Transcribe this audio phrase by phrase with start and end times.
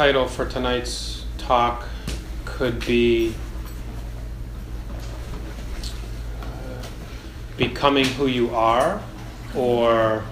[0.00, 1.86] title for tonight's talk
[2.46, 3.34] could be
[6.40, 6.46] uh,
[7.58, 9.02] Becoming Who You Are,
[9.54, 10.24] or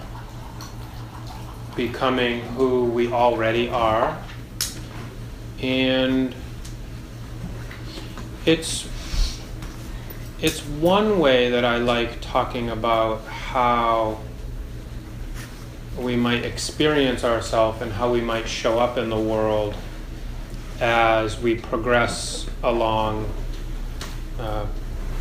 [1.76, 4.18] Becoming Who We Already Are.
[5.60, 6.34] And
[8.46, 8.88] it's
[10.40, 14.18] it's one way that I like talking about how
[16.08, 19.74] we might experience ourselves and how we might show up in the world
[20.80, 23.30] as we progress along
[24.40, 24.64] uh,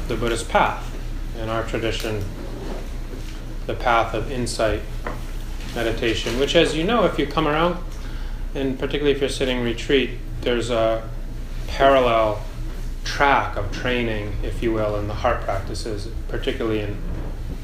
[0.07, 0.97] the Buddhist path.
[1.41, 2.23] In our tradition,
[3.65, 4.79] the path of insight
[5.75, 7.83] meditation, which, as you know, if you come around,
[8.55, 11.07] and particularly if you're sitting retreat, there's a
[11.67, 12.41] parallel
[13.03, 16.97] track of training, if you will, in the heart practices, particularly in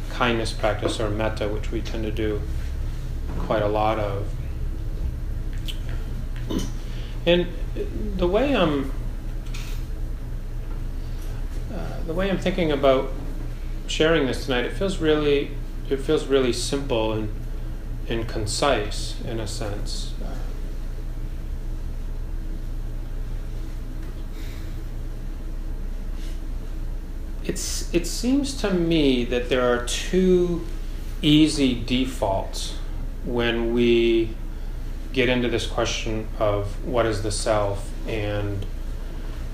[0.09, 2.41] kindness practice or metta, which we tend to do
[3.43, 4.27] quite a lot of.
[7.25, 7.47] And
[8.17, 8.91] the way I'm
[11.73, 13.11] uh, the way I'm thinking about
[13.87, 15.51] sharing this tonight, it feels really
[15.89, 17.29] it feels really simple and
[18.07, 20.13] and concise in a sense.
[20.23, 20.35] Uh,
[27.45, 30.65] it's it seems to me that there are two
[31.21, 32.75] easy defaults
[33.25, 34.29] when we
[35.13, 38.65] get into this question of what is the self, and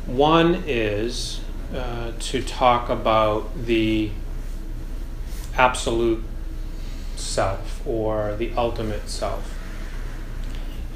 [0.06, 1.42] one is
[1.76, 4.10] uh, to talk about the
[5.56, 6.24] absolute
[7.16, 9.56] self or the ultimate self.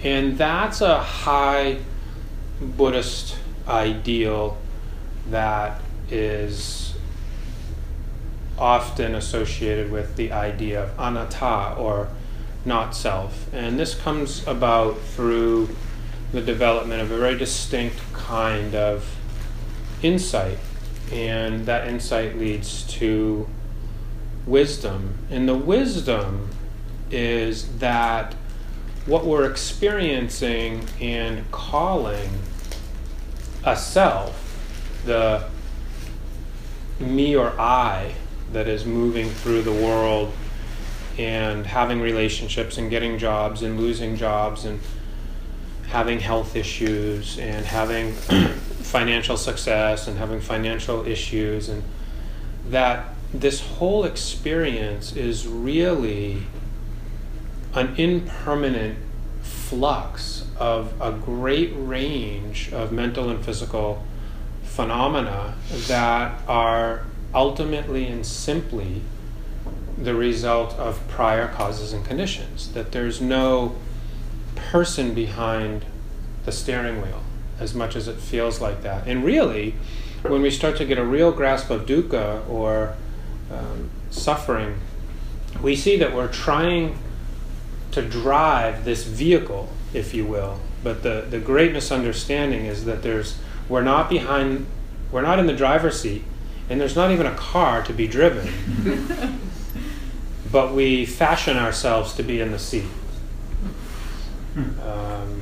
[0.03, 1.79] And that's a high
[2.59, 4.57] Buddhist ideal
[5.29, 6.95] that is
[8.57, 12.09] often associated with the idea of anatta or
[12.66, 13.51] not self.
[13.53, 15.69] And this comes about through
[16.31, 19.16] the development of a very distinct kind of
[20.01, 20.57] insight.
[21.12, 23.47] And that insight leads to
[24.46, 25.18] wisdom.
[25.29, 26.50] And the wisdom
[27.12, 28.34] is that
[29.06, 32.30] what we're experiencing and calling
[33.66, 34.40] a self,
[35.06, 35.45] the
[37.00, 38.16] me or I
[38.53, 40.31] that is moving through the world
[41.18, 44.79] and having relationships and getting jobs and losing jobs and
[45.88, 48.13] having health issues and having
[48.81, 51.84] financial success and having financial issues and
[52.69, 56.44] that this whole experience is really
[57.74, 58.97] an impermanent
[59.41, 64.03] flux of a great range of mental and physical
[64.63, 65.56] phenomena
[65.88, 69.01] that are ultimately and simply
[69.97, 73.75] the result of prior causes and conditions, that there's no
[74.55, 75.85] person behind
[76.45, 77.21] the steering wheel
[77.59, 79.07] as much as it feels like that.
[79.07, 79.75] And really,
[80.23, 82.95] when we start to get a real grasp of dukkha or
[83.51, 84.79] um, suffering,
[85.61, 86.97] we see that we're trying
[87.91, 90.59] to drive this vehicle, if you will.
[90.83, 93.37] But the, the great misunderstanding is that there's
[93.69, 94.65] we're not behind,
[95.11, 96.23] we're not in the driver's seat,
[96.69, 98.49] and there's not even a car to be driven.
[100.53, 102.85] but we fashion ourselves to be in the sea.
[104.55, 105.41] Um,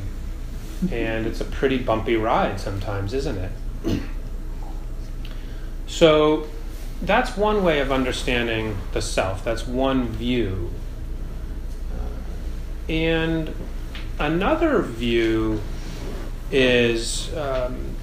[0.89, 3.51] and it's a pretty bumpy ride sometimes, isn't it?
[5.85, 6.47] so
[7.01, 10.71] that's one way of understanding the self, that's one view.
[12.87, 13.53] And
[14.17, 15.61] another view
[16.51, 17.95] is um,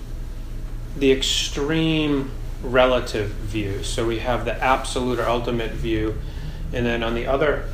[0.95, 2.33] the extreme
[2.63, 3.83] relative view.
[3.83, 6.19] So we have the absolute or ultimate view
[6.73, 7.69] and then on the other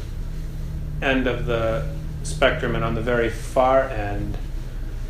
[1.02, 1.86] end of the
[2.22, 4.36] spectrum, and on the very far end,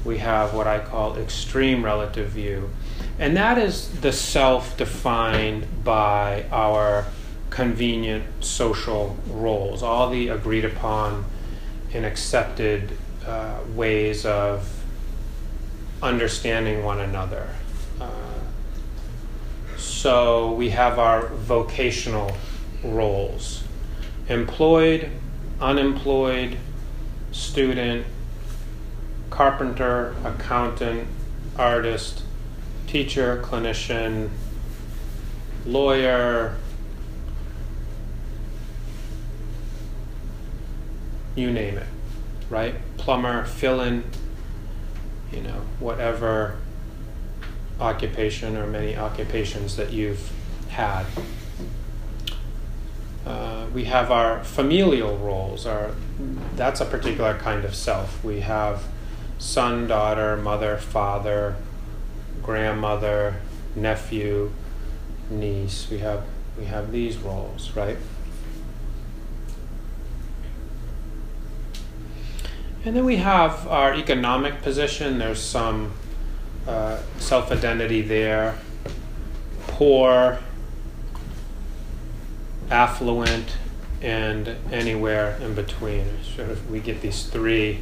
[0.05, 2.71] we have what I call extreme relative view.
[3.19, 7.07] And that is the self defined by our
[7.51, 11.25] convenient social roles, all the agreed upon
[11.93, 12.91] and accepted
[13.25, 14.69] uh, ways of
[16.03, 17.49] understanding one another.
[18.01, 18.09] Uh,
[19.77, 22.37] so we have our vocational
[22.83, 23.64] roles
[24.29, 25.11] employed,
[25.61, 26.57] unemployed,
[27.33, 28.07] student,
[29.31, 31.09] carpenter, accountant,
[31.57, 32.23] artist,
[32.87, 34.29] teacher, clinician,
[35.67, 36.57] lawyer,
[41.35, 41.87] you name it,
[42.49, 42.75] right?
[42.97, 44.05] Plumber, fill in,
[45.33, 46.57] you know, whatever
[47.81, 50.33] occupation or many occupations that you've
[50.69, 51.05] had.
[53.27, 55.67] Uh, we have our familial roles.
[55.67, 55.93] Our,
[56.57, 58.23] that's a particular kind of self.
[58.23, 58.85] We have
[59.39, 61.57] son, daughter, mother, father,
[62.43, 63.37] grandmother,
[63.75, 64.53] nephew,
[65.31, 65.89] niece.
[65.91, 66.25] We have
[66.59, 67.97] we have these roles, right?
[72.85, 75.19] And then we have our economic position.
[75.19, 75.93] There's some
[76.69, 78.59] uh, self identity there.
[79.67, 80.39] Poor,
[82.75, 83.57] affluent,
[84.03, 86.05] and anywhere in between.
[86.23, 87.81] Sort of, we get these three,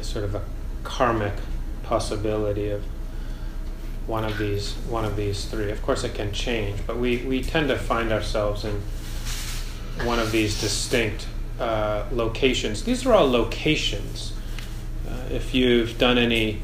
[0.00, 0.42] sort of a
[0.84, 1.34] karmic
[1.82, 2.84] possibility of
[4.06, 5.70] one of these one of these three.
[5.70, 8.80] Of course, it can change, but we, we tend to find ourselves in
[10.06, 11.26] one of these distinct
[11.60, 12.84] uh, locations.
[12.84, 14.32] These are all locations.
[15.06, 16.62] Uh, if you've done any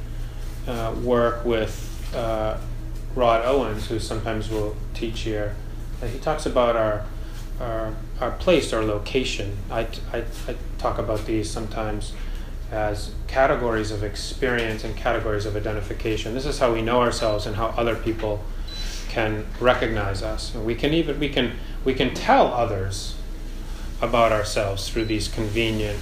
[0.66, 1.74] uh, work with
[2.14, 2.56] uh,
[3.14, 5.56] Rod Owens, who sometimes will teach here,
[6.08, 7.04] he talks about our,
[7.60, 9.56] our, our place, our location.
[9.70, 12.12] I, I, I talk about these sometimes
[12.70, 16.34] as categories of experience and categories of identification.
[16.34, 18.42] This is how we know ourselves and how other people
[19.08, 20.54] can recognize us.
[20.54, 21.52] And we can even we can
[21.84, 23.14] we can tell others
[24.02, 25.98] about ourselves through these convenient,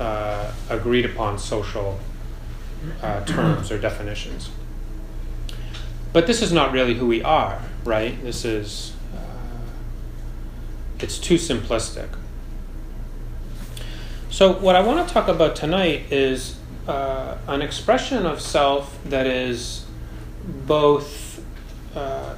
[0.00, 2.00] uh, agreed upon social
[3.02, 4.50] uh, terms or definitions.
[6.12, 8.20] But this is not really who we are, right?
[8.22, 8.95] This is uh,
[11.00, 12.08] it's too simplistic.
[14.30, 19.26] So, what I want to talk about tonight is uh, an expression of self that
[19.26, 19.86] is
[20.44, 21.42] both
[21.94, 22.34] uh,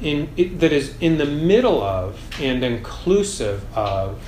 [0.00, 4.20] in it, that is in the middle of and inclusive of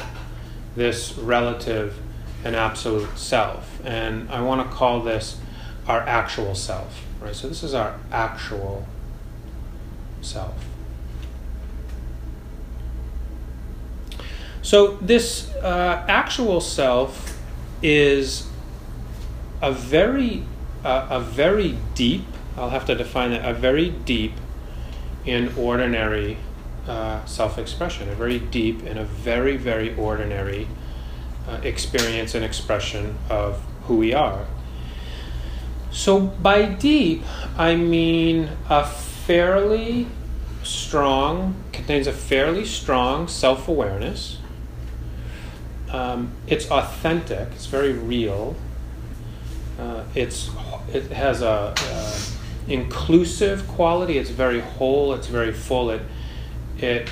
[0.77, 1.99] this relative
[2.45, 5.39] and absolute self, and I want to call this
[5.87, 7.05] our actual self.
[7.21, 7.35] Right.
[7.35, 8.87] So this is our actual
[10.21, 10.68] self.
[14.69, 17.41] So, this uh, actual self
[17.82, 18.47] is
[19.62, 20.44] a very,
[20.85, 24.35] uh, a very deep, I'll have to define that, a very deep
[25.25, 26.37] and ordinary
[26.87, 30.69] uh, self expression, a very deep and a very, very ordinary
[31.49, 34.44] uh, experience and expression of who we are.
[35.91, 37.23] So, by deep,
[37.56, 40.09] I mean a fairly
[40.62, 44.37] strong, contains a fairly strong self awareness
[45.90, 47.49] um, it's authentic.
[47.52, 48.56] It's very real.
[49.79, 50.50] Uh, it's
[50.93, 54.19] it has a, a, inclusive quality.
[54.19, 55.14] It's very whole.
[55.14, 55.90] It's very full.
[55.90, 56.02] It
[56.79, 57.08] it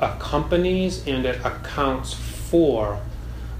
[0.00, 3.00] accompanies and it accounts for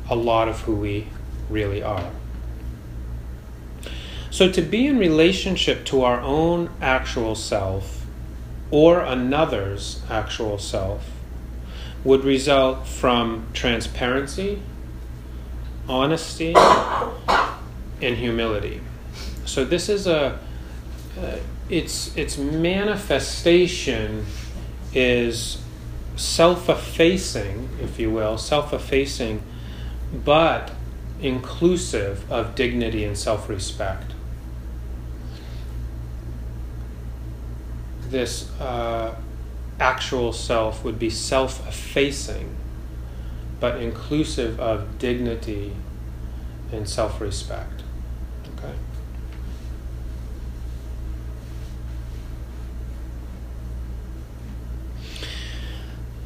[0.08, 1.06] a lot of who we
[1.48, 2.10] really are.
[4.30, 8.04] So to be in relationship to our own actual self
[8.70, 11.13] or another's actual self
[12.04, 14.61] would result from transparency,
[15.88, 18.80] honesty, and humility.
[19.46, 20.38] So this is a
[21.18, 21.37] uh,
[21.68, 24.26] its its manifestation
[24.92, 25.58] is
[26.16, 29.42] self-effacing, if you will, self-effacing,
[30.25, 30.70] but
[31.20, 34.12] inclusive of dignity and self-respect.
[38.11, 39.14] This uh,
[39.81, 42.54] actual self would be self effacing,
[43.61, 45.75] but inclusive of dignity
[46.73, 47.83] and self respect.
[48.57, 48.75] Okay?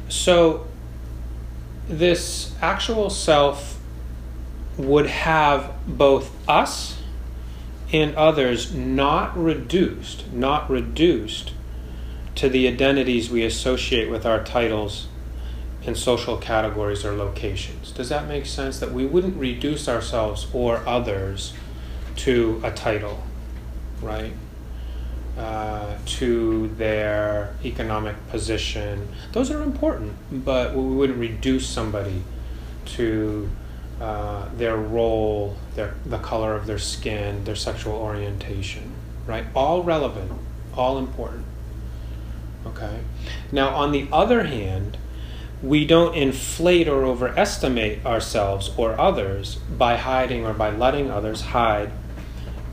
[0.09, 0.67] So,
[1.87, 3.79] this actual self
[4.77, 7.01] would have both us
[7.91, 11.53] and others not reduced, not reduced
[12.39, 15.09] to the identities we associate with our titles
[15.85, 17.91] and social categories or locations.
[17.91, 18.79] Does that make sense?
[18.79, 21.51] That we wouldn't reduce ourselves or others
[22.15, 23.21] to a title,
[24.01, 24.31] right?
[25.37, 29.09] Uh, to their economic position.
[29.33, 32.23] Those are important, but we wouldn't reduce somebody
[32.95, 33.49] to
[33.99, 38.93] uh, their role, their, the color of their skin, their sexual orientation,
[39.27, 39.43] right?
[39.53, 40.31] All relevant,
[40.73, 41.45] all important.
[42.65, 42.99] Okay.
[43.51, 44.97] Now, on the other hand,
[45.61, 51.91] we don't inflate or overestimate ourselves or others by hiding or by letting others hide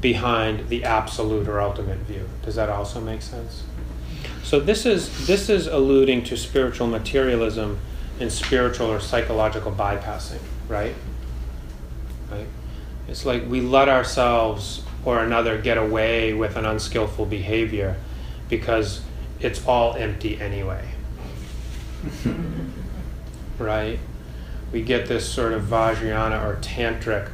[0.00, 2.28] behind the absolute or ultimate view.
[2.44, 3.64] Does that also make sense?
[4.44, 7.80] So this is this is alluding to spiritual materialism
[8.20, 10.94] and spiritual or psychological bypassing, right?
[12.30, 12.46] Right?
[13.08, 17.96] It's like we let ourselves or another get away with an unskillful behavior
[18.48, 19.00] because
[19.40, 20.84] it's all empty anyway.
[23.58, 23.98] right?
[24.72, 27.30] We get this sort of Vajrayana or tantric,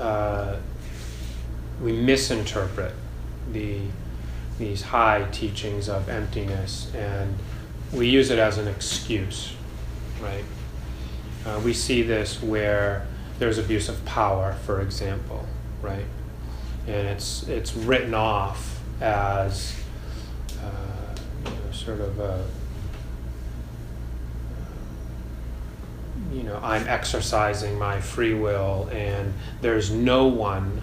[0.00, 0.56] uh,
[1.80, 2.94] we misinterpret
[3.52, 3.80] the,
[4.58, 7.36] these high teachings of emptiness and
[7.92, 9.54] we use it as an excuse,
[10.20, 10.44] right?
[11.46, 13.06] Uh, we see this where
[13.38, 15.46] there's abuse of power, for example,
[15.82, 16.06] right?
[16.86, 19.83] And it's, it's written off as
[21.84, 22.44] sort of a,
[26.32, 30.82] you know, I'm exercising my free will and there's no one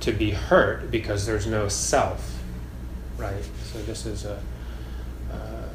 [0.00, 2.40] to be hurt because there's no self,
[3.18, 3.44] right?
[3.64, 4.40] So this is a,
[5.30, 5.68] uh,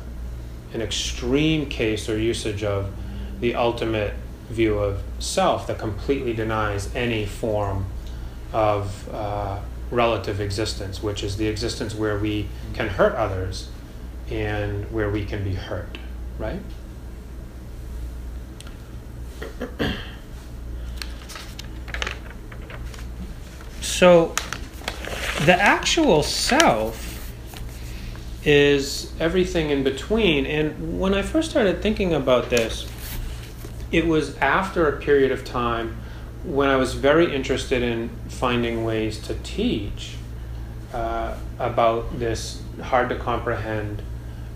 [0.74, 2.92] an extreme case or usage of
[3.40, 4.14] the ultimate
[4.50, 7.86] view of self that completely denies any form
[8.52, 9.60] of uh,
[9.92, 13.70] relative existence, which is the existence where we can hurt others
[14.30, 15.98] and where we can be hurt,
[16.40, 16.60] right?
[23.82, 24.34] so
[25.46, 27.34] the actual self
[28.44, 30.46] is everything in between.
[30.46, 32.88] And when I first started thinking about this,
[33.92, 35.98] it was after a period of time
[36.44, 40.16] when I was very interested in finding ways to teach
[40.94, 44.04] uh, about this hard to comprehend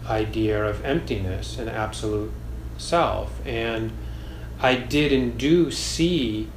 [0.10, 2.32] idea of emptiness and absolute
[2.78, 3.46] self.
[3.46, 3.92] And
[4.60, 6.50] I did and do see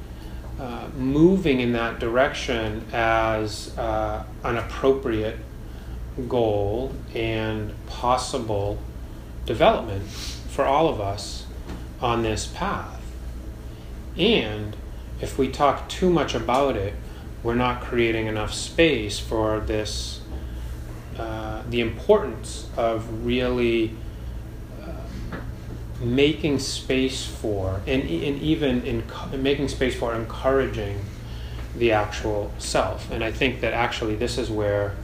[0.59, 5.37] uh, moving in that direction as uh, an appropriate
[6.27, 8.77] goal and possible
[9.45, 11.45] development for all of us
[12.01, 13.01] on this path.
[14.17, 14.75] And
[15.21, 16.93] if we talk too much about it,
[17.41, 20.21] we're not creating enough space for this,
[21.17, 23.95] uh, the importance of really
[24.81, 25.37] uh,
[26.01, 29.03] making space for, and, and even in,
[29.41, 30.99] making space for encouraging
[31.75, 33.09] the actual self.
[33.11, 34.95] And I think that actually this is where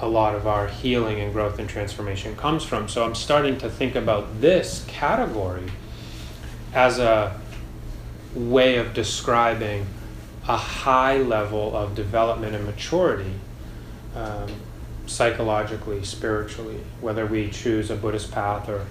[0.00, 2.88] a lot of our healing and growth and transformation comes from.
[2.88, 5.66] So I'm starting to think about this category
[6.72, 7.38] as a
[8.34, 9.86] way of describing
[10.46, 13.32] a high level of development and maturity,
[14.14, 14.48] um,
[15.08, 18.86] psychologically, spiritually, whether we choose a Buddhist path or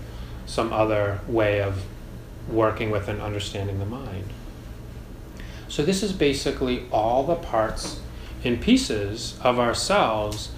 [0.45, 1.83] some other way of
[2.49, 4.25] working with and understanding the mind.
[5.67, 7.99] So, this is basically all the parts
[8.43, 10.51] and pieces of ourselves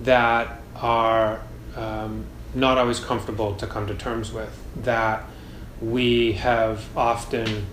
[0.00, 1.40] that are
[1.76, 5.24] um, not always comfortable to come to terms with, that
[5.80, 7.66] we have often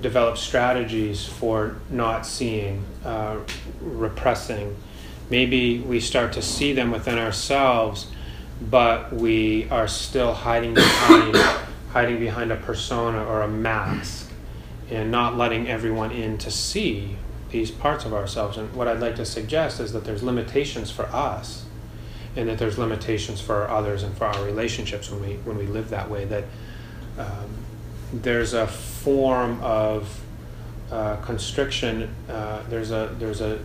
[0.00, 3.36] developed strategies for not seeing, uh,
[3.80, 4.76] repressing.
[5.32, 8.06] Maybe we start to see them within ourselves,
[8.60, 11.36] but we are still hiding behind,
[11.90, 14.30] hiding behind a persona or a mask,
[14.90, 17.16] and not letting everyone in to see
[17.48, 18.58] these parts of ourselves.
[18.58, 21.64] And what I'd like to suggest is that there's limitations for us,
[22.36, 25.88] and that there's limitations for others and for our relationships when we when we live
[25.88, 26.26] that way.
[26.26, 26.44] That
[27.16, 27.56] um,
[28.12, 30.20] there's a form of
[30.90, 32.14] uh, constriction.
[32.28, 33.60] Uh, there's a there's a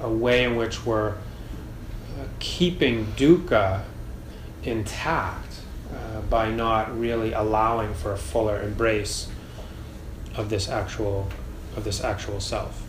[0.00, 3.82] a way in which we're uh, keeping dukkha
[4.62, 5.60] intact
[5.92, 9.28] uh, by not really allowing for a fuller embrace
[10.36, 11.28] of this actual
[11.76, 12.82] of this actual self.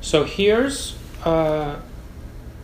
[0.00, 1.76] So here's uh,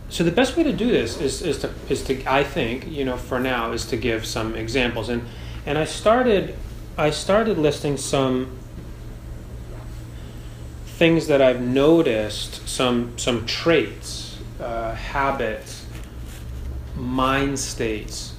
[0.09, 3.05] so the best way to do this is, is to is to I think you
[3.05, 5.23] know for now is to give some examples and
[5.65, 6.55] and I started
[6.97, 8.58] I started listing some
[10.99, 15.85] things that I've noticed some some traits uh, habits
[16.97, 18.33] mind states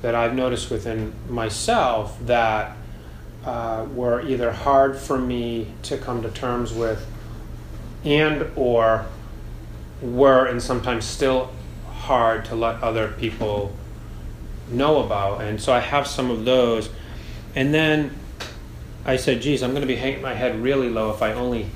[0.00, 2.74] that I've noticed within myself that
[3.44, 7.06] uh, were either hard for me to come to terms with
[8.02, 9.04] and or
[10.00, 11.52] were and sometimes still
[11.86, 13.76] hard to let other people
[14.70, 15.42] know about.
[15.42, 16.88] And so I have some of those.
[17.54, 18.16] And then
[19.04, 21.66] I said, geez, I'm going to be hanging my head really low if I only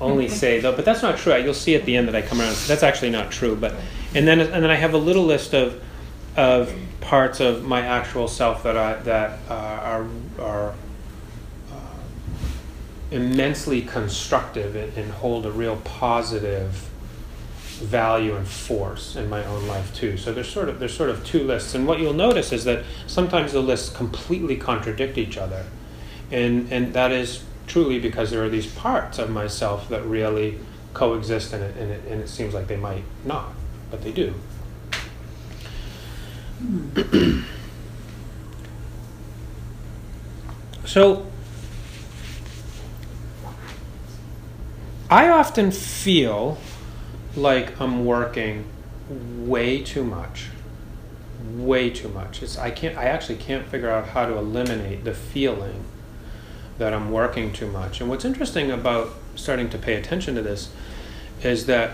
[0.00, 0.74] only say though.
[0.74, 1.36] But that's not true.
[1.36, 2.56] You'll see at the end that I come around.
[2.66, 3.56] That's actually not true.
[3.56, 3.74] But
[4.14, 5.82] and then and then I have a little list of
[6.36, 10.06] of parts of my actual self that I that uh, are
[10.38, 10.74] are
[11.72, 11.76] uh,
[13.10, 16.90] immensely constructive and, and hold a real positive
[17.76, 20.16] value and force in my own life too.
[20.16, 22.84] So there's sort of there's sort of two lists, and what you'll notice is that
[23.06, 25.64] sometimes the lists completely contradict each other,
[26.30, 30.58] and and that is truly because there are these parts of myself that really
[30.94, 33.52] coexist, and it and it, and it seems like they might not,
[33.90, 34.34] but they do.
[40.84, 41.26] so
[45.10, 46.58] I often feel
[47.36, 48.64] like I'm working
[49.08, 50.46] way too much.
[51.54, 52.42] Way too much.
[52.42, 55.84] It's, I can't I actually can't figure out how to eliminate the feeling
[56.78, 58.00] that I'm working too much.
[58.00, 60.70] And what's interesting about starting to pay attention to this
[61.42, 61.92] is that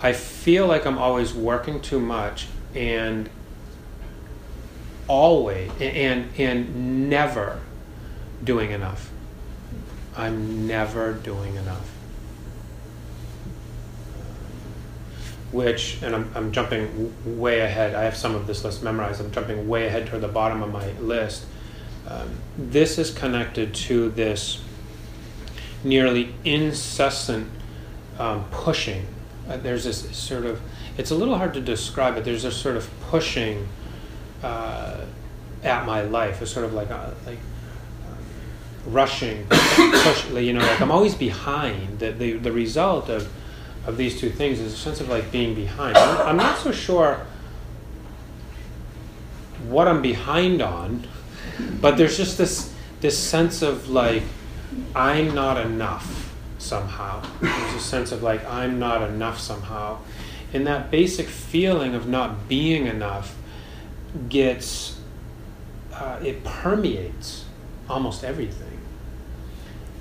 [0.00, 3.28] I feel like I'm always working too much and
[5.08, 7.60] always and and never
[8.44, 9.10] doing enough.
[10.16, 11.88] I'm never doing enough.
[15.50, 17.94] Which, and I'm, I'm jumping way ahead.
[17.94, 19.20] I have some of this list memorized.
[19.20, 21.46] I'm jumping way ahead toward the bottom of my list.
[22.08, 24.62] Um, this is connected to this
[25.84, 27.48] nearly incessant
[28.18, 29.06] um, pushing.
[29.46, 30.60] Uh, there's this sort of,
[30.96, 33.68] it's a little hard to describe, but there's a sort of pushing
[34.42, 35.04] uh,
[35.62, 36.40] at my life.
[36.40, 37.38] It's sort of like a, like
[38.06, 41.98] um, rushing, push, you know, like I'm always behind.
[41.98, 43.30] The, the, the result of,
[43.86, 45.96] of these two things is a sense of like being behind.
[45.98, 47.26] I'm, I'm not so sure
[49.68, 51.06] what I'm behind on,
[51.80, 54.22] but there's just this this sense of like
[54.94, 57.22] I'm not enough somehow.
[57.40, 59.98] There's a sense of like I'm not enough somehow.
[60.52, 63.36] And that basic feeling of not being enough
[64.28, 64.98] gets
[65.92, 67.44] uh, it permeates
[67.88, 68.78] almost everything.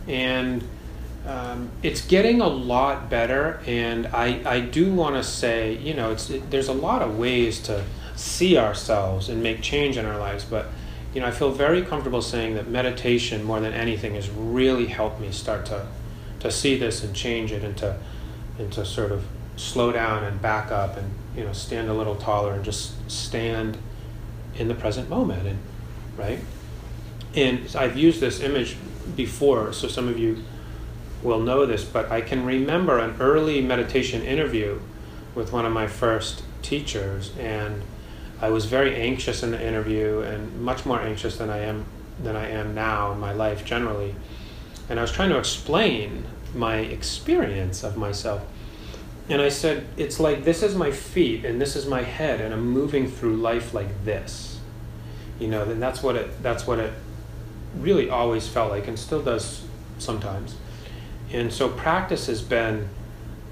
[0.08, 0.64] And
[1.26, 6.12] um, it's getting a lot better, and I, I do want to say, you know,
[6.12, 7.84] it's it, there's a lot of ways to
[8.16, 10.68] see ourselves and make change in our lives, but
[11.18, 15.20] you know, I feel very comfortable saying that meditation, more than anything, has really helped
[15.20, 15.88] me start to,
[16.42, 17.98] to see this and change it, and to,
[18.60, 19.26] and to sort of
[19.56, 23.80] slow down and back up, and you know, stand a little taller, and just stand
[24.58, 25.58] in the present moment, and
[26.18, 26.40] right.
[27.34, 28.78] And I've used this image
[29.16, 30.44] before, so some of you
[31.24, 34.80] will know this, but I can remember an early meditation interview
[35.34, 37.82] with one of my first teachers, and
[38.40, 41.86] I was very anxious in the interview and much more anxious than I am
[42.22, 44.16] than I am now in my life generally.
[44.90, 48.42] And I was trying to explain my experience of myself.
[49.30, 52.54] And I said, it's like this is my feet and this is my head and
[52.54, 54.60] I'm moving through life like this.
[55.40, 56.94] You know, and that's what it that's what it
[57.76, 59.64] really always felt like and still does
[59.98, 60.56] sometimes.
[61.32, 62.88] And so practice has been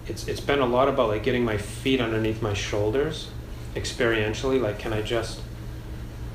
[0.07, 3.29] it's it's been a lot about like getting my feet underneath my shoulders
[3.75, 5.41] experientially like can i just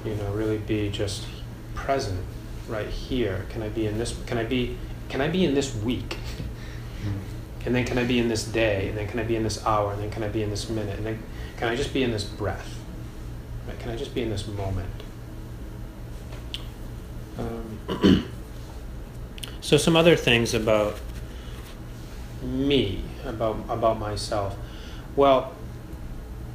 [0.04, 1.26] you know really be just
[1.74, 2.20] present
[2.68, 3.46] right here?
[3.50, 4.76] Can i be in this can i be
[5.08, 6.16] can i be in this week?
[7.00, 7.66] Mm-hmm.
[7.66, 8.88] and then can i be in this day?
[8.88, 9.92] And then can i be in this hour?
[9.92, 10.98] And then can i be in this minute?
[10.98, 11.22] And then
[11.56, 12.78] can i just be in this breath?
[13.66, 15.02] Right can i just be in this moment?
[17.38, 18.30] Um,
[19.60, 20.98] so some other things about
[22.42, 24.56] me about about myself.
[25.16, 25.52] Well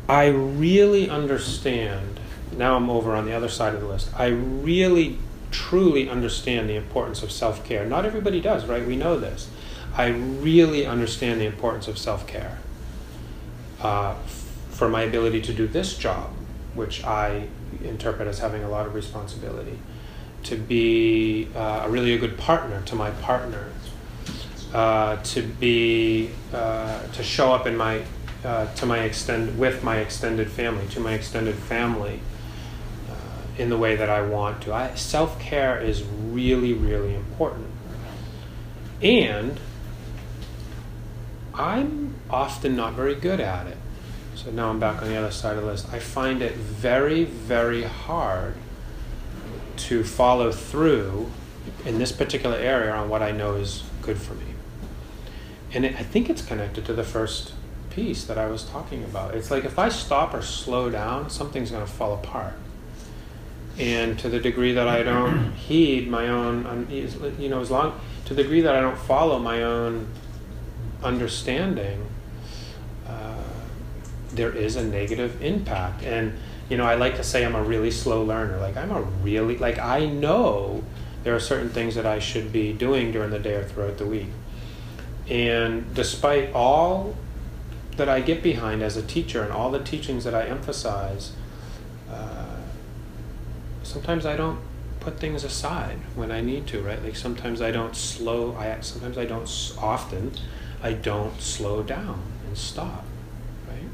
[0.07, 2.19] I really understand,
[2.55, 5.17] now I'm over on the other side of the list, I really
[5.51, 7.85] truly understand the importance of self care.
[7.85, 8.85] Not everybody does, right?
[8.85, 9.49] We know this.
[9.95, 12.59] I really understand the importance of self care
[13.81, 14.15] uh,
[14.69, 16.31] for my ability to do this job,
[16.73, 17.47] which I
[17.83, 19.79] interpret as having a lot of responsibility,
[20.43, 23.71] to be uh, a really a good partner to my partner,
[24.73, 28.03] uh, to be uh, to show up in my
[28.45, 32.19] uh, to my extend with my extended family, to my extended family,
[33.09, 33.13] uh,
[33.57, 34.73] in the way that I want to.
[34.73, 37.67] I, Self care is really, really important,
[39.01, 39.59] and
[41.55, 43.77] I'm often not very good at it.
[44.35, 45.91] So now I'm back on the other side of the list.
[45.91, 48.55] I find it very, very hard
[49.77, 51.31] to follow through
[51.85, 54.45] in this particular area on what I know is good for me.
[55.73, 57.53] And it, I think it's connected to the first
[57.95, 59.33] piece that I was talking about.
[59.33, 62.53] It's like if I stop or slow down, something's going to fall apart.
[63.79, 68.33] And to the degree that I don't heed my own, you know, as long to
[68.33, 70.07] the degree that I don't follow my own
[71.03, 72.05] understanding,
[73.07, 73.43] uh,
[74.33, 76.03] there is a negative impact.
[76.03, 76.37] And
[76.69, 78.57] you know, I like to say I'm a really slow learner.
[78.57, 80.83] Like I'm a really like I know
[81.23, 84.05] there are certain things that I should be doing during the day or throughout the
[84.05, 84.29] week.
[85.27, 87.15] And despite all
[87.97, 91.33] that I get behind as a teacher and all the teachings that I emphasize,
[92.11, 92.57] uh,
[93.83, 94.59] sometimes I don't
[94.99, 97.01] put things aside when I need to, right?
[97.01, 100.31] Like sometimes I don't slow, I sometimes I don't often
[100.81, 103.05] I don't slow down and stop,
[103.67, 103.89] right?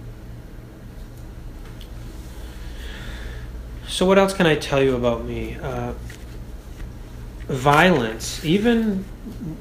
[3.88, 5.58] so what else can I tell you about me?
[5.62, 5.94] Uh,
[7.48, 9.04] violence, even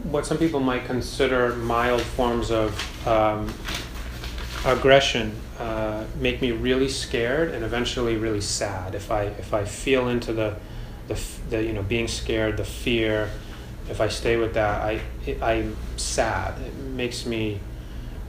[0.05, 3.53] what some people might consider mild forms of um,
[4.64, 8.94] aggression, uh, make me really scared and eventually really sad.
[8.94, 10.57] If I if I feel into the
[11.09, 13.31] the, the you know being scared, the fear,
[13.88, 16.61] if I stay with that, I it, I'm sad.
[16.61, 17.61] It makes me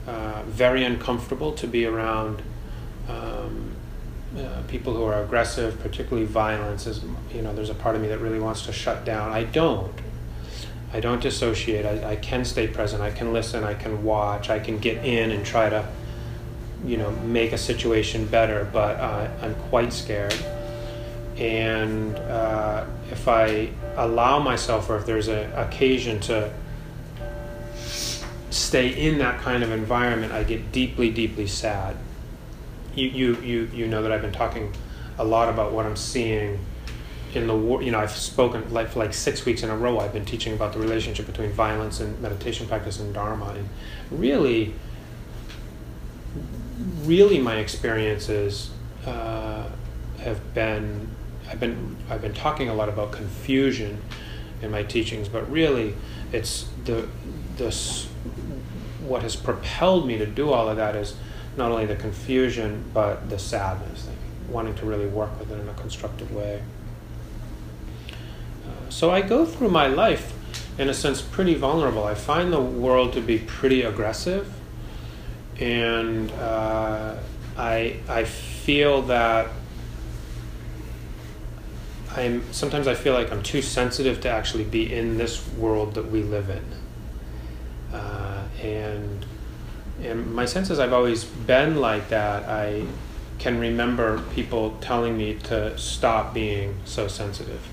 [0.06, 2.42] uh, very uncomfortable to be around.
[3.08, 3.76] Um,
[4.36, 7.02] uh, people who are aggressive, particularly violence, is
[7.34, 9.30] you know there's a part of me that really wants to shut down.
[9.30, 9.92] I don't.
[10.94, 11.86] I don't dissociate.
[11.86, 13.02] I, I can stay present.
[13.02, 13.64] I can listen.
[13.64, 14.50] I can watch.
[14.50, 15.86] I can get in and try to,
[16.84, 18.68] you know, make a situation better.
[18.72, 20.36] But uh, I'm quite scared.
[21.36, 26.52] And uh, if I allow myself, or if there's an occasion to
[28.50, 31.96] stay in that kind of environment, I get deeply, deeply sad
[32.94, 34.72] you, you, you, you know that I've been talking
[35.18, 36.58] a lot about what I'm seeing
[37.34, 37.82] in the war.
[37.82, 39.98] You know, I've spoken like for like six weeks in a row.
[39.98, 43.68] I've been teaching about the relationship between violence and meditation practice and Dharma, and
[44.10, 44.74] really,
[47.04, 48.70] really, my experiences
[49.06, 49.66] uh,
[50.20, 51.08] have been.
[51.48, 54.00] I've been I've been talking a lot about confusion
[54.62, 55.94] in my teachings, but really,
[56.32, 57.08] it's the
[57.56, 57.70] the
[59.06, 61.14] what has propelled me to do all of that is
[61.56, 64.16] not only the confusion but the sadness, like
[64.48, 66.62] wanting to really work with it in a constructive way.
[68.64, 70.32] Uh, so I go through my life,
[70.78, 72.04] in a sense, pretty vulnerable.
[72.04, 74.52] I find the world to be pretty aggressive,
[75.62, 77.16] and uh,
[77.56, 79.48] I I feel that.
[82.14, 86.10] I'm sometimes I feel like I'm too sensitive to actually be in this world that
[86.10, 86.64] we live in,
[87.96, 89.24] uh, and
[90.02, 92.42] and my sense is I've always been like that.
[92.48, 92.84] I
[93.38, 97.66] can remember people telling me to stop being so sensitive.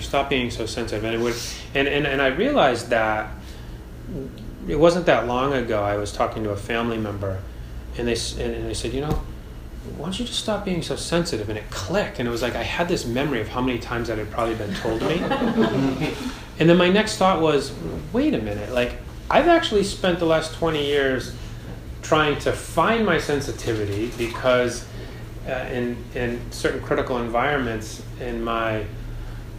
[0.00, 1.34] Stop being so sensitive, and it would,
[1.74, 3.28] and, and, and I realized that
[4.70, 5.82] it wasn't that long ago.
[5.82, 7.40] I was talking to a family member,
[7.98, 9.22] and they and they said, you know,
[9.96, 11.48] why don't you just stop being so sensitive?
[11.48, 14.08] And it clicked, and it was like I had this memory of how many times
[14.08, 15.16] that had probably been told to me.
[16.58, 17.72] and then my next thought was,
[18.12, 18.94] wait a minute, like
[19.28, 21.34] I've actually spent the last twenty years
[22.02, 24.86] trying to find my sensitivity because
[25.46, 28.84] uh, in, in certain critical environments in my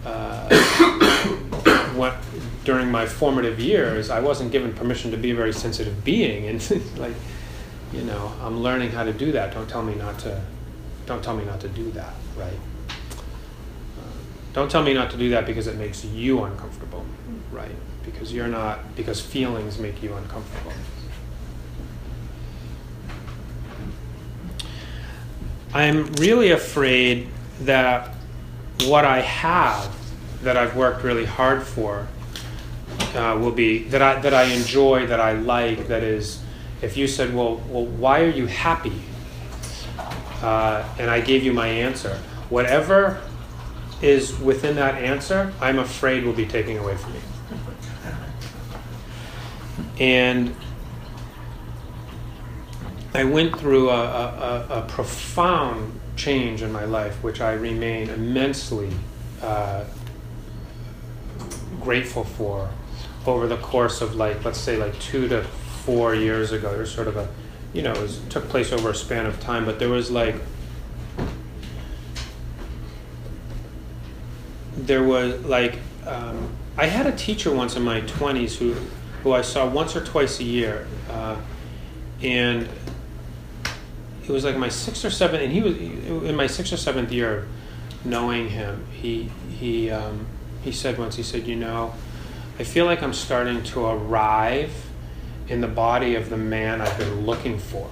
[0.05, 1.47] uh,
[1.95, 2.15] what,
[2.63, 6.71] during my formative years, I wasn't given permission to be a very sensitive being, and
[6.97, 7.15] like,
[7.93, 9.53] you know, I'm learning how to do that.
[9.53, 10.41] Don't tell me not to.
[11.05, 12.59] Don't tell me not to do that, right?
[12.89, 14.03] Uh,
[14.53, 17.05] don't tell me not to do that because it makes you uncomfortable,
[17.51, 17.75] right?
[18.05, 18.95] Because you're not.
[18.95, 20.73] Because feelings make you uncomfortable.
[25.73, 27.29] I'm really afraid
[27.61, 28.15] that
[28.83, 29.93] what I have
[30.43, 32.07] that I've worked really hard for
[33.15, 36.41] uh, will be that I that I enjoy, that I like, that is,
[36.81, 39.01] if you said, well, well, why are you happy?
[40.41, 42.17] Uh, and I gave you my answer.
[42.49, 43.21] Whatever
[44.01, 47.19] is within that answer, I'm afraid will be taken away from me.
[49.99, 50.55] And
[53.13, 58.89] I went through a, a, a, profound change in my life, which I remain immensely
[59.41, 59.83] uh,
[61.81, 62.69] grateful for
[63.25, 65.43] over the course of like, let's say, like two to
[65.85, 66.71] four years ago.
[66.71, 67.27] There's sort of a,
[67.73, 70.35] you know, it was, took place over a span of time, but there was like,
[74.75, 78.73] there was like, um, I had a teacher once in my 20s who,
[79.23, 80.87] who I saw once or twice a year.
[81.09, 81.37] Uh,
[82.23, 82.67] and
[84.23, 87.11] it was like my sixth or seventh, and he was in my sixth or seventh
[87.11, 87.47] year
[88.05, 88.85] knowing him.
[88.91, 90.25] He he um,
[90.63, 91.15] he said once.
[91.15, 91.93] He said, "You know,
[92.59, 94.71] I feel like I'm starting to arrive
[95.47, 97.89] in the body of the man I've been looking for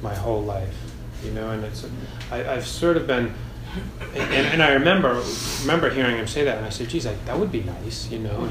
[0.00, 0.76] my whole life."
[1.24, 1.86] You know, and it's
[2.30, 3.34] I, I've sort of been.
[4.14, 5.22] And, and, I remember
[5.62, 8.18] remember hearing him say that, and I said, "Geez, like, that would be nice," you
[8.18, 8.50] know.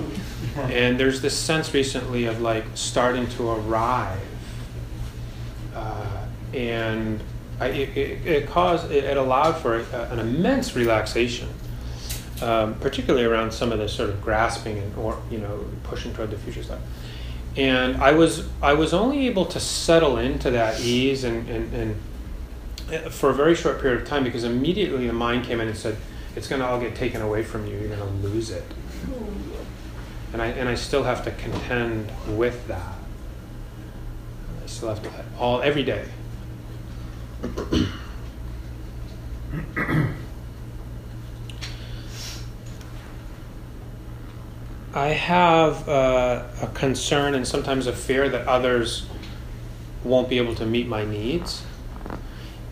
[0.56, 4.19] And, and there's this sense recently of like starting to arrive
[5.74, 7.21] uh, and
[7.60, 11.50] I, it, it, caused it, it allowed for a, an immense relaxation,
[12.41, 16.32] um, particularly around some of the sort of grasping and or you know pushing toward
[16.32, 16.80] the future stuff.
[17.58, 21.95] And I was I was only able to settle into that ease and, and, and
[22.91, 25.77] uh, for a very short period of time because immediately the mind came in and
[25.77, 25.97] said
[26.36, 27.77] it's going to all get taken away from you.
[27.77, 28.63] You're going to lose it.
[30.34, 32.95] And I and I still have to contend with that.
[34.63, 36.06] I still have to all every day
[44.93, 49.06] I have uh, a concern and sometimes a fear that others
[50.04, 51.63] won't be able to meet my needs.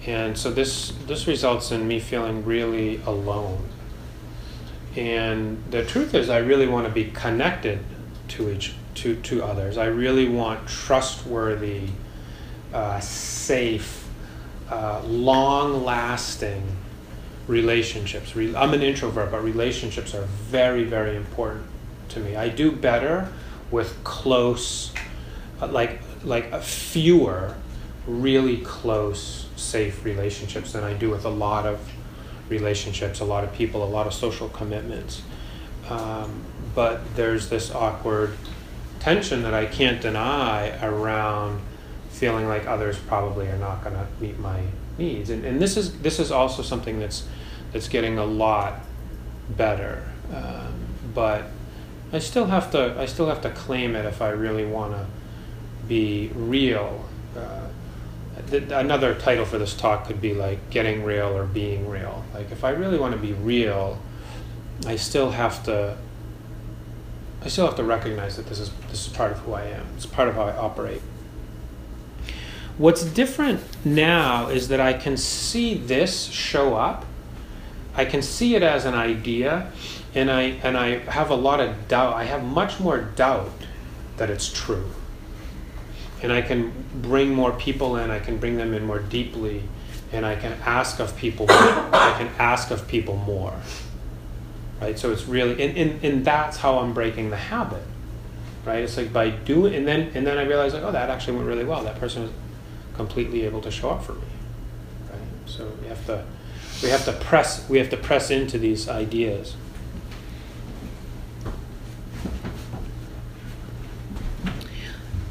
[0.05, 3.63] And so this this results in me feeling really alone.
[4.97, 7.79] And the truth is I really want to be connected
[8.29, 9.77] to each to, to others.
[9.77, 11.87] I really want trustworthy,
[12.73, 14.09] uh, safe,
[14.69, 16.63] uh, long lasting
[17.47, 18.35] relationships.
[18.35, 21.65] Re- I'm an introvert, but relationships are very, very important
[22.09, 22.35] to me.
[22.35, 23.31] I do better
[23.71, 24.91] with close,
[25.61, 27.55] uh, like like fewer
[28.05, 31.79] really close, safe relationships than I do with a lot of
[32.49, 35.21] relationships, a lot of people, a lot of social commitments.
[35.89, 36.43] Um,
[36.75, 38.35] but there's this awkward
[38.99, 41.61] tension that I can't deny around
[42.09, 44.61] feeling like others probably are not going to meet my
[44.97, 45.29] needs.
[45.29, 47.25] And, and this is this is also something that's
[47.71, 48.85] that's getting a lot
[49.49, 50.03] better.
[50.33, 50.73] Um,
[51.13, 51.45] but
[52.11, 55.05] I still have to I still have to claim it if I really want to
[55.87, 57.05] be real.
[57.37, 57.67] Uh,
[58.49, 62.23] th- another title for this talk could be like getting real or being real.
[62.33, 63.99] Like if I really want to be real,
[64.87, 65.97] I still have to
[67.43, 69.85] I still have to recognize that this is this is part of who I am.
[69.95, 71.01] It's part of how I operate.
[72.77, 77.05] What's different now is that I can see this show up.
[77.93, 79.71] I can see it as an idea
[80.15, 82.13] and I and I have a lot of doubt.
[82.13, 83.51] I have much more doubt
[84.17, 84.89] that it's true.
[86.21, 88.11] And I can bring more people in.
[88.11, 89.63] I can bring them in more deeply,
[90.11, 91.45] and I can ask of people.
[91.49, 93.53] I can ask of people more.
[94.81, 94.97] Right.
[94.97, 97.83] So it's really and, and, and that's how I'm breaking the habit.
[98.65, 98.83] Right.
[98.83, 101.47] It's like by doing and then and then I realize like oh that actually went
[101.47, 101.83] really well.
[101.83, 102.31] That person was
[102.95, 104.27] completely able to show up for me.
[105.09, 105.19] Right.
[105.45, 106.25] So we have to
[106.81, 109.55] we have to press we have to press into these ideas.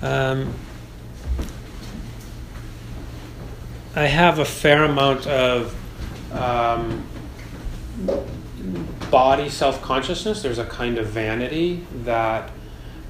[0.03, 0.55] Um,
[3.97, 5.75] I have a fair amount of
[6.33, 7.05] um,
[9.11, 10.43] body self consciousness.
[10.43, 12.51] There's a kind of vanity that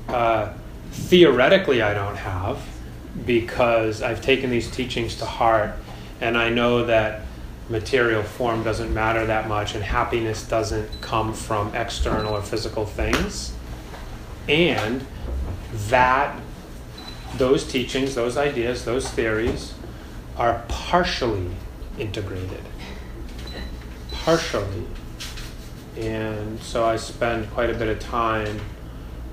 [0.09, 0.53] uh,
[0.93, 2.59] theoretically I don't have
[3.27, 5.75] because I've taken these teachings to heart
[6.21, 7.23] and I know that
[7.69, 13.53] material form doesn't matter that much and happiness doesn't come from external or physical things.
[14.49, 15.05] And
[15.89, 16.41] that
[17.39, 19.75] those teachings, those ideas, those theories
[20.37, 21.51] are partially
[21.99, 22.63] integrated.
[24.13, 24.85] Partially.
[25.97, 28.61] And so I spend quite a bit of time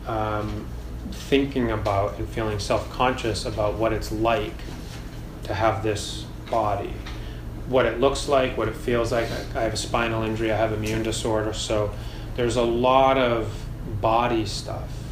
[0.08, 0.68] um,
[1.12, 4.58] thinking about and feeling self conscious about what it's like
[5.44, 6.94] to have this body.
[7.68, 9.30] What it looks like, what it feels like.
[9.56, 11.92] I have a spinal injury, I have immune disorder, so
[12.36, 13.52] there's a lot of
[14.02, 15.05] body stuff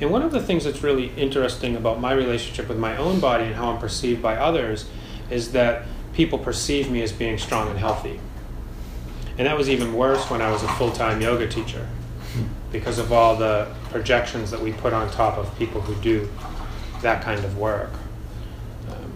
[0.00, 3.44] and one of the things that's really interesting about my relationship with my own body
[3.44, 4.86] and how I'm perceived by others
[5.30, 8.20] is that people perceive me as being strong and healthy.
[9.38, 11.88] And that was even worse when I was a full time yoga teacher
[12.72, 16.28] because of all the projections that we put on top of people who do
[17.02, 17.90] that kind of work.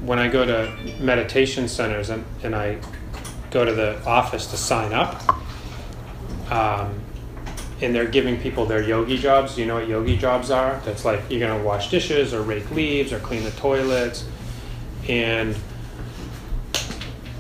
[0.05, 2.79] When I go to meditation centers and, and I
[3.51, 5.23] go to the office to sign up,
[6.53, 7.01] um,
[7.81, 9.59] and they're giving people their yogi jobs.
[9.59, 10.81] You know what yogi jobs are?
[10.85, 14.27] That's like you're gonna wash dishes or rake leaves or clean the toilets,
[15.09, 15.57] and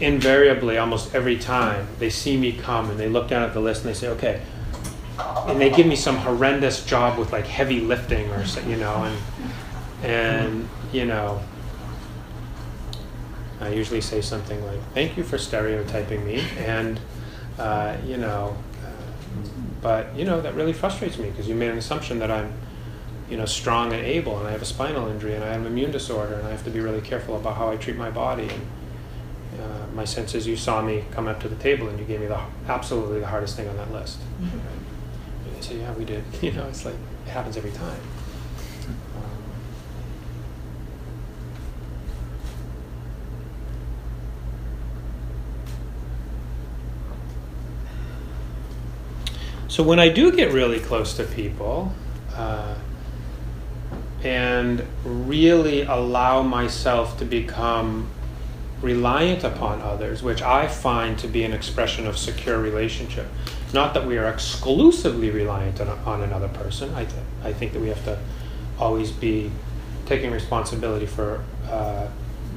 [0.01, 3.85] invariably, almost every time, they see me come and they look down at the list
[3.85, 4.41] and they say, "Okay,"
[5.49, 10.05] and they give me some horrendous job with like heavy lifting or you know, and
[10.05, 11.41] and you know.
[13.61, 17.01] I usually say something like, "Thank you for stereotyping me," and
[17.59, 18.57] uh, you know,
[19.81, 22.53] but you know that really frustrates me because you made an assumption that I'm,
[23.31, 25.67] you know, strong and able, and I have a spinal injury, and I have an
[25.67, 28.49] immune disorder, and I have to be really careful about how I treat my body.
[28.49, 32.05] And uh, my sense is you saw me come up to the table, and you
[32.05, 34.19] gave me the absolutely the hardest thing on that list.
[34.41, 34.59] Mm-hmm.
[34.59, 38.01] And I said, "Yeah, we did." You know, it's like it happens every time.
[49.79, 51.93] So when I do get really close to people
[52.35, 52.75] uh,
[54.25, 58.11] and really allow myself to become
[58.83, 63.29] reliant upon others, which I find to be an expression of secure relationship.
[63.73, 66.93] Not that we are exclusively reliant on, on another person.
[66.97, 68.19] I, th- I think that we have to
[68.81, 69.53] always be
[70.07, 72.09] taking responsibility for uh,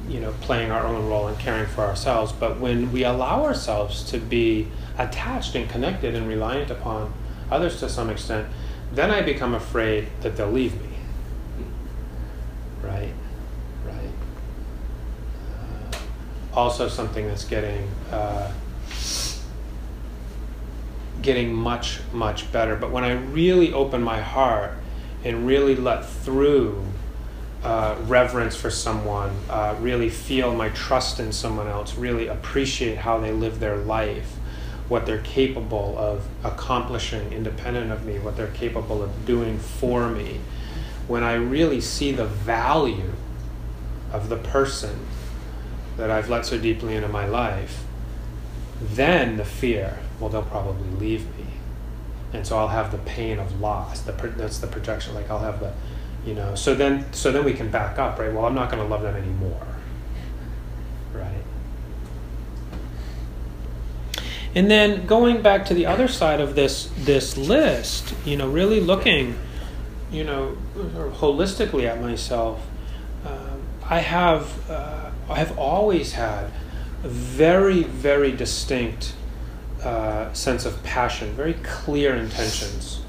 [0.08, 2.32] you know, playing our own role and caring for ourselves.
[2.32, 7.12] But when we allow ourselves to be attached and connected and reliant upon
[7.50, 8.48] others to some extent,
[8.92, 10.88] then I become afraid that they'll leave me.
[12.82, 13.14] Right?
[13.86, 14.10] Right.
[15.92, 15.96] Uh,
[16.54, 18.52] also, something that's getting uh,
[21.22, 22.76] getting much much better.
[22.76, 24.72] But when I really open my heart
[25.24, 26.84] and really let through
[27.62, 33.20] uh, reverence for someone, uh, really feel my trust in someone else, really appreciate how
[33.20, 34.34] they live their life,
[34.88, 40.40] what they're capable of accomplishing independent of me, what they're capable of doing for me.
[41.06, 43.12] When I really see the value
[44.12, 45.06] of the person
[45.96, 47.84] that I've let so deeply into my life,
[48.80, 51.46] then the fear, well, they'll probably leave me.
[52.32, 54.00] And so I'll have the pain of loss.
[54.00, 55.14] The, that's the projection.
[55.14, 55.72] Like I'll have the,
[56.24, 58.32] you know so then so then we can back up right?
[58.32, 59.66] Well i'm not going to love them anymore
[61.12, 61.42] right?
[64.54, 68.80] And then going back to the other side of this this list you know really
[68.80, 69.38] looking
[70.12, 72.64] you know holistically at myself
[73.24, 76.50] um, i have uh, i have always had
[77.02, 79.14] a very very distinct
[79.82, 83.00] uh, sense of passion very clear intentions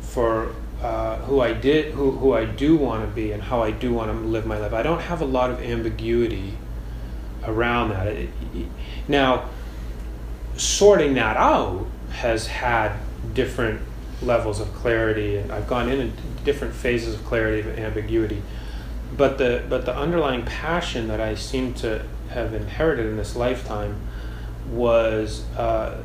[0.00, 3.70] for uh, who I did, who, who I do want to be, and how I
[3.70, 4.72] do want to live my life.
[4.72, 6.54] I don't have a lot of ambiguity
[7.44, 8.06] around that.
[8.06, 8.66] It, it,
[9.06, 9.50] now,
[10.56, 12.92] sorting that out has had
[13.34, 13.82] different
[14.22, 16.12] levels of clarity, and I've gone into
[16.44, 18.42] different phases of clarity and ambiguity.
[19.16, 24.00] But the but the underlying passion that I seem to have inherited in this lifetime
[24.70, 26.00] was uh,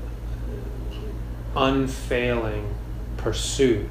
[1.55, 2.73] unfailing
[3.15, 3.89] pursuit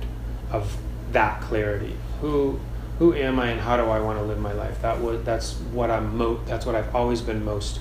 [0.55, 0.77] of
[1.13, 1.97] that clarity.
[2.21, 2.61] Who
[2.99, 4.81] who am I and how do I want to live my life?
[4.83, 7.81] That would that's what I'm mo- that's what I've always been most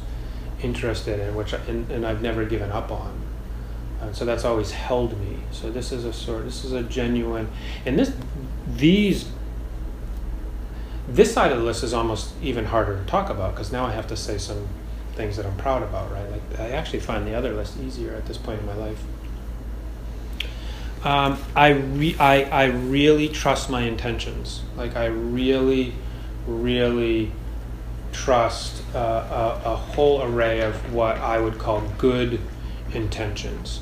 [0.61, 3.21] interested in, which I, and, and I've never given up on.
[4.01, 5.39] And so that's always held me.
[5.51, 7.49] So this is a sort this is a genuine
[7.85, 8.13] and this
[8.67, 9.29] these
[11.07, 13.91] this side of the list is almost even harder to talk about because now I
[13.91, 14.67] have to say some
[15.15, 16.29] things that I'm proud about, right?
[16.29, 19.03] Like I actually find the other list easier at this point in my life.
[21.03, 24.61] Um, I, re- I, I really trust my intentions.
[24.77, 25.93] Like, I really,
[26.47, 27.31] really
[28.13, 32.39] trust uh, a, a whole array of what I would call good
[32.93, 33.81] intentions.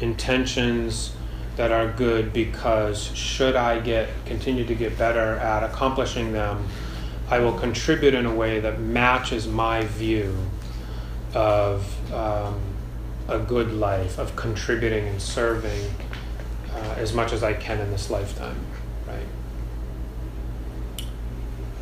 [0.00, 1.14] Intentions
[1.56, 6.66] that are good because should I get continue to get better at accomplishing them,
[7.28, 10.34] I will contribute in a way that matches my view
[11.34, 12.58] of um,
[13.28, 15.90] a good life, of contributing and serving
[16.74, 18.58] uh, as much as I can in this lifetime,
[19.06, 19.26] right?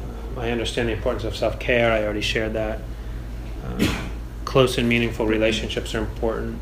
[0.03, 2.81] Um, I understand the importance of self care, I already shared that.
[3.64, 4.07] Uh,
[4.44, 6.59] close and meaningful relationships are important.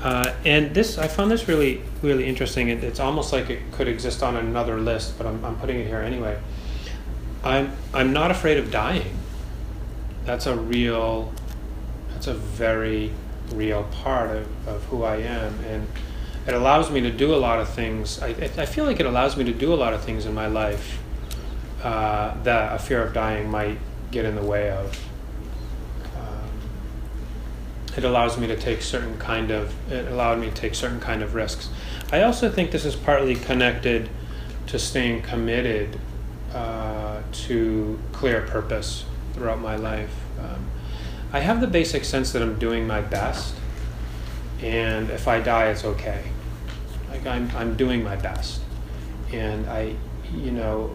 [0.00, 2.68] Uh, and this, I found this really, really interesting.
[2.68, 5.88] It, it's almost like it could exist on another list, but I'm, I'm putting it
[5.88, 6.38] here anyway.
[7.42, 9.18] I'm, I'm not afraid of dying.
[10.24, 11.32] That's a real,
[12.10, 13.10] that's a very
[13.52, 15.58] real part of, of who I am.
[15.64, 15.88] And
[16.48, 18.22] it allows me to do a lot of things.
[18.22, 20.46] I, I feel like it allows me to do a lot of things in my
[20.46, 20.98] life
[21.82, 23.76] uh, that a fear of dying might
[24.10, 24.98] get in the way of.
[26.16, 26.50] Um,
[27.98, 29.74] it allows me to take certain kind of.
[29.92, 31.68] It allowed me to take certain kind of risks.
[32.12, 34.08] I also think this is partly connected
[34.68, 36.00] to staying committed
[36.54, 39.04] uh, to clear purpose
[39.34, 40.14] throughout my life.
[40.40, 40.70] Um,
[41.30, 43.54] I have the basic sense that I'm doing my best,
[44.62, 46.24] and if I die, it's okay.
[47.28, 48.60] I'm, I'm doing my best.
[49.32, 49.94] And I,
[50.34, 50.94] you know,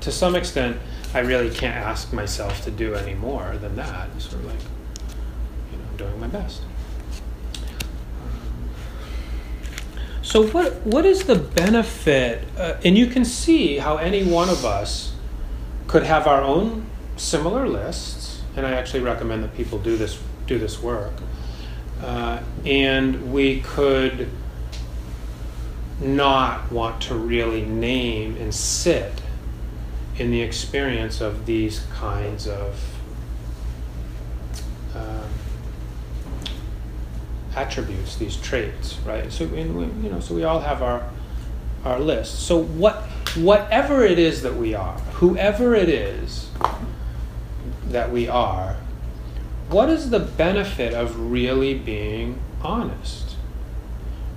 [0.00, 0.78] to some extent,
[1.12, 4.08] I really can't ask myself to do any more than that.
[4.20, 4.60] Sort of like,
[5.72, 6.62] you know, I'm doing my best.
[10.22, 12.44] So what what is the benefit?
[12.56, 15.12] Uh, and you can see how any one of us
[15.88, 20.56] could have our own similar lists, and I actually recommend that people do this do
[20.58, 21.14] this work.
[22.00, 24.28] Uh, and we could
[26.00, 29.20] not want to really name and sit
[30.18, 32.98] in the experience of these kinds of
[34.94, 35.28] um,
[37.54, 39.30] attributes, these traits, right?
[39.32, 41.08] So, we, you know, so we all have our
[41.84, 42.46] our list.
[42.46, 42.96] So, what,
[43.36, 46.50] whatever it is that we are, whoever it is
[47.86, 48.76] that we are,
[49.68, 53.29] what is the benefit of really being honest?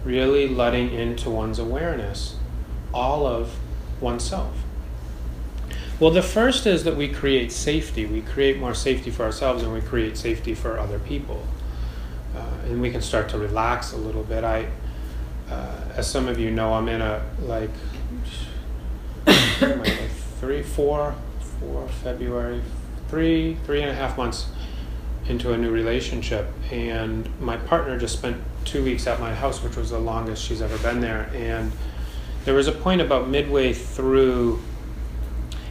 [0.04, 2.36] Really letting into one's awareness
[2.94, 3.58] all of
[4.00, 4.54] oneself.
[6.00, 8.06] Well, the first is that we create safety.
[8.06, 11.46] We create more safety for ourselves and we create safety for other people.
[12.36, 14.44] Uh, and we can start to relax a little bit.
[14.44, 14.68] I,
[15.50, 17.70] uh, as some of you know, I'm in a like,
[19.26, 21.16] like three, four,
[21.60, 22.62] four February,
[23.08, 24.48] three, three and a half months
[25.28, 29.76] into a new relationship, and my partner just spent two weeks at my house, which
[29.76, 31.30] was the longest she's ever been there.
[31.34, 31.72] And
[32.46, 34.60] there was a point about midway through,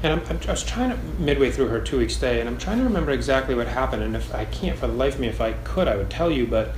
[0.03, 2.79] and I'm, i was trying to midway through her two week stay, and I'm trying
[2.79, 4.03] to remember exactly what happened.
[4.03, 6.31] And if I can't for the life of me, if I could, I would tell
[6.31, 6.75] you, but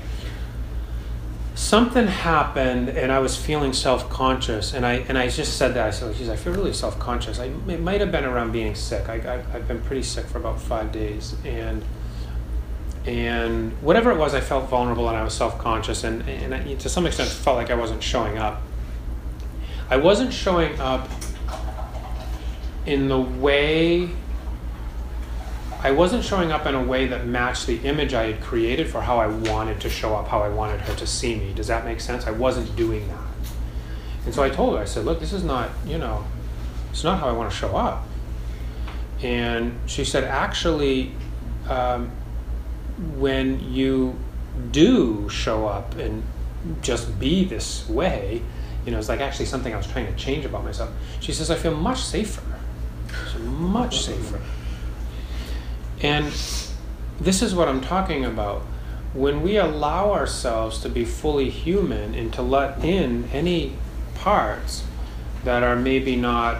[1.55, 5.87] something happened and I was feeling self conscious and I and I just said that
[5.87, 8.75] I said geez I feel really self conscious I it might have been around being
[8.75, 11.85] sick I, I I've been pretty sick for about five days and
[13.07, 16.74] and whatever it was I felt vulnerable and I was self conscious and and I,
[16.74, 18.62] to some extent felt like I wasn't showing up
[19.90, 21.09] I wasn't showing up
[22.86, 24.11] in the way
[25.84, 29.02] I wasn't showing up in a way that matched the image I had created for
[29.02, 31.52] how I wanted to show up, how I wanted her to see me.
[31.52, 32.26] Does that make sense?
[32.26, 33.18] I wasn't doing that.
[34.24, 36.24] And so I told her, I said, look, this is not, you know,
[36.90, 38.07] it's not how I want to show up.
[39.22, 41.12] And she said, actually,
[41.68, 42.11] um,
[43.16, 44.18] when you
[44.70, 46.22] do show up and
[46.80, 48.42] just be this way,
[48.84, 50.90] you know, it's like actually something I was trying to change about myself.
[51.20, 52.42] She says, I feel much safer.
[53.40, 54.40] Much safer.
[56.03, 56.26] And
[57.20, 58.62] this is what I'm talking about.
[59.14, 63.76] When we allow ourselves to be fully human and to let in any
[64.16, 64.84] parts
[65.45, 66.59] that are maybe not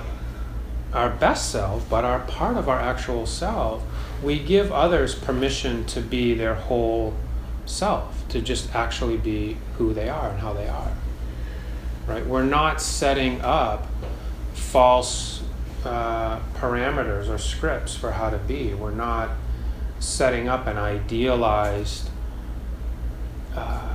[0.93, 3.83] our best self, but are part of our actual self,
[4.23, 7.15] we give others permission to be their whole
[7.67, 10.93] self, to just actually be who they are and how they are.
[12.07, 12.25] Right?
[12.27, 13.87] We're not setting up
[14.53, 15.43] false
[15.85, 18.75] uh, parameters or scripts for how to be.
[18.75, 19.31] We're not
[20.01, 22.11] setting up an idealized
[23.55, 23.95] uh,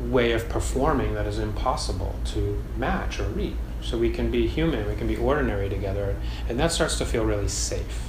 [0.00, 3.54] way of performing that is impossible to match or reach.
[3.82, 6.16] So we can be human, we can be ordinary together,
[6.48, 8.00] and that starts to feel really safe,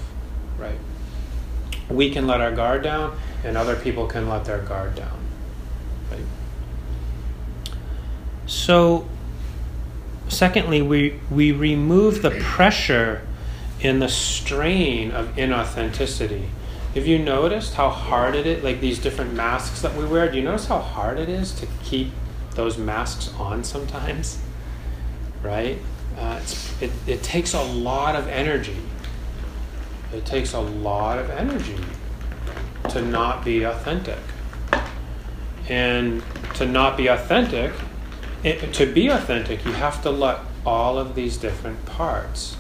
[0.58, 0.80] right?
[1.90, 5.20] We can let our guard down, and other people can let their guard down,
[6.12, 6.26] right?
[8.46, 9.08] So
[10.32, 13.22] Secondly, we, we remove the pressure
[13.84, 16.48] and the strain of inauthenticity.
[16.96, 20.32] Have you noticed how hard it is, like these different masks that we wear?
[20.32, 22.12] Do you notice how hard it is to keep
[22.56, 24.40] those masks on sometimes?
[25.42, 25.80] Right?
[26.18, 26.40] Uh,
[26.80, 28.78] it, it takes a lot of energy.
[30.14, 31.80] It takes a lot of energy
[32.90, 34.20] to not be authentic.
[35.70, 36.24] And
[36.56, 37.72] to not be authentic
[38.44, 42.58] it, to be authentic, you have to let all of these different parts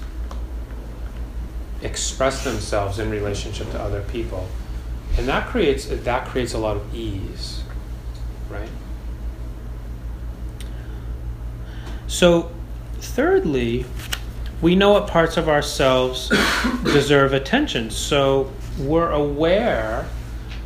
[1.81, 4.47] express themselves in relationship to other people.
[5.17, 7.63] And that creates that creates a lot of ease,
[8.49, 8.69] right?
[12.07, 12.51] So,
[13.01, 13.85] thirdly,
[14.61, 16.29] we know what parts of ourselves
[16.83, 17.89] deserve attention.
[17.89, 20.07] So, we're aware,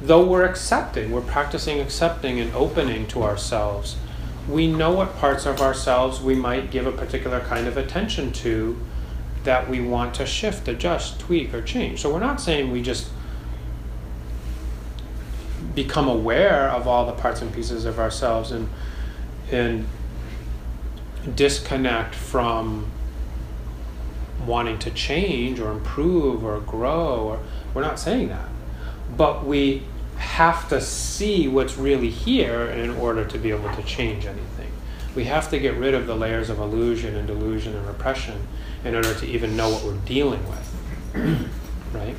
[0.02, 3.98] though we're accepting, we're practicing accepting and opening to ourselves
[4.48, 8.80] we know what parts of ourselves we might give a particular kind of attention to
[9.44, 12.02] that we want to shift, adjust, tweak, or change.
[12.02, 13.10] So we're not saying we just
[15.74, 18.70] become aware of all the parts and pieces of ourselves and
[19.52, 19.88] and
[21.34, 22.86] disconnect from
[24.46, 27.40] wanting to change or improve or grow or
[27.74, 28.48] we're not saying that
[29.18, 29.84] but we
[30.18, 34.72] have to see what's really here in order to be able to change anything.
[35.16, 38.48] We have to get rid of the layers of illusion and delusion and repression
[38.84, 41.50] in order to even know what we're dealing with.
[41.94, 42.16] right?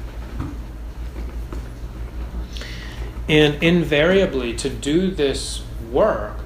[3.29, 6.37] And invariably, to do this work,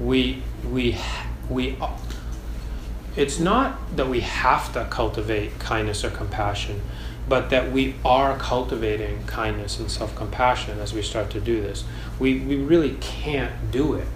[0.00, 0.98] we, we,
[1.48, 1.76] we,
[3.16, 6.80] it's not that we have to cultivate kindness or compassion
[7.28, 11.84] but that we are cultivating kindness and self compassion as we start to do this.
[12.18, 14.08] We, we really can't do it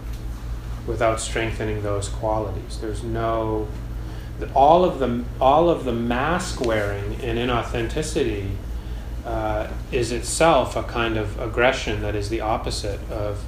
[0.86, 2.78] without strengthening those qualities.
[2.80, 3.68] There's no
[4.54, 8.50] all of the all of the mask wearing and inauthenticity
[9.24, 13.44] uh, is itself a kind of aggression that is the opposite of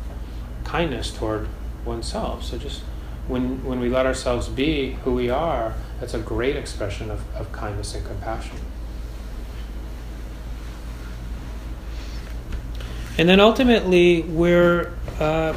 [0.64, 1.48] kindness toward
[1.84, 2.44] oneself.
[2.44, 2.82] So just
[3.30, 7.50] when when we let ourselves be who we are, that's a great expression of, of
[7.52, 8.56] kindness and compassion.
[13.18, 15.54] and then ultimately we're uh,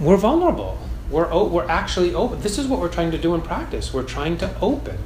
[0.00, 0.76] we're vulnerable.
[1.08, 2.40] We're o- we're actually open.
[2.40, 3.94] This is what we're trying to do in practice.
[3.94, 4.98] We're trying to open.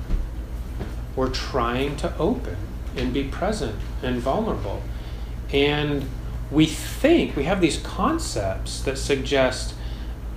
[1.14, 2.56] we're trying to open
[2.96, 4.80] and be present and vulnerable.
[5.52, 6.08] And
[6.50, 9.74] we think, we have these concepts that suggest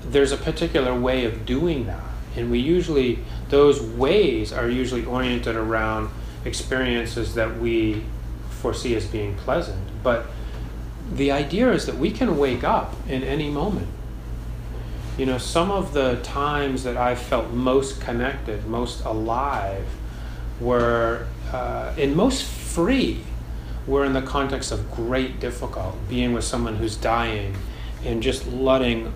[0.05, 2.03] there's a particular way of doing that.
[2.35, 6.09] And we usually, those ways are usually oriented around
[6.45, 8.03] experiences that we
[8.49, 9.79] foresee as being pleasant.
[10.03, 10.25] But
[11.11, 13.87] the idea is that we can wake up in any moment.
[15.17, 19.85] You know, some of the times that I felt most connected, most alive,
[20.59, 23.21] were, uh, and most free,
[23.85, 27.55] were in the context of great difficulty, being with someone who's dying
[28.05, 29.13] and just letting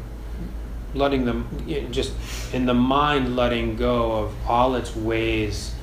[0.98, 1.48] letting them
[1.92, 2.14] just
[2.54, 5.74] in the mind letting go of all its ways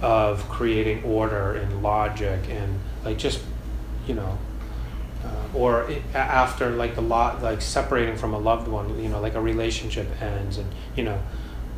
[0.00, 3.40] of creating order and logic and like just
[4.06, 4.38] you know
[5.24, 9.20] uh, or it, after like the lot like separating from a loved one you know
[9.20, 11.20] like a relationship ends and you know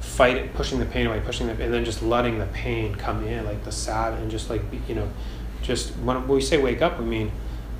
[0.00, 3.44] fight pushing the pain away pushing the and then just letting the pain come in
[3.44, 5.10] like the sad and just like you know
[5.62, 7.32] just when we say wake up we mean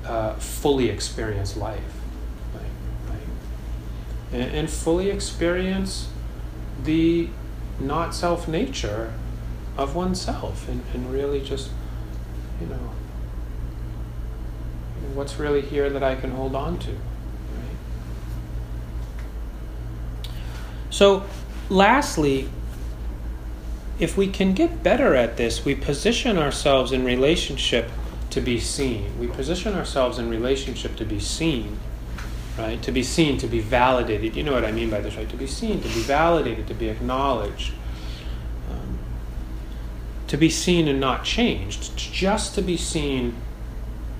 [0.05, 2.00] uh, fully experience life
[4.31, 6.09] and, and fully experience
[6.83, 7.29] the
[7.79, 9.13] not self nature
[9.77, 11.69] of oneself and, and really just,
[12.59, 12.91] you know,
[15.13, 16.91] what's really here that I can hold on to.
[16.91, 16.99] Right?
[20.89, 21.25] So,
[21.69, 22.49] lastly,
[23.99, 27.89] if we can get better at this, we position ourselves in relationship
[28.31, 29.19] to be seen.
[29.19, 31.77] We position ourselves in relationship to be seen
[32.57, 32.81] right?
[32.83, 34.35] To be seen, to be validated.
[34.35, 35.29] You know what I mean by this, right?
[35.29, 37.73] To be seen, to be validated, to be acknowledged.
[38.69, 38.99] Um,
[40.27, 43.35] to be seen and not changed, just to be seen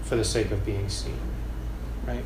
[0.03, 1.19] for the sake of being seen,
[2.05, 2.25] right?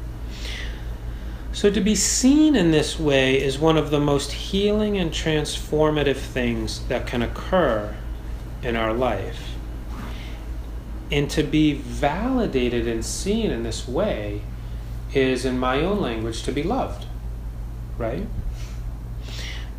[1.52, 6.18] So, to be seen in this way is one of the most healing and transformative
[6.18, 7.96] things that can occur
[8.62, 9.56] in our life.
[11.12, 14.42] And to be validated and seen in this way
[15.16, 17.06] is, in my own language, to be loved,
[17.98, 18.28] right?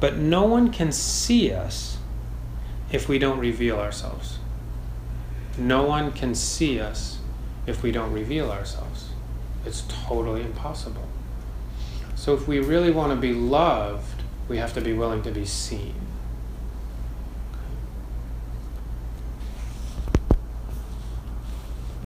[0.01, 1.99] But no one can see us
[2.91, 4.39] if we don't reveal ourselves.
[5.59, 7.19] No one can see us
[7.67, 9.11] if we don't reveal ourselves.
[9.65, 11.09] It's totally impossible.
[12.15, 15.45] So, if we really want to be loved, we have to be willing to be
[15.45, 16.06] seen.